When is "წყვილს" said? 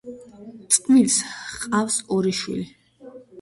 0.75-1.17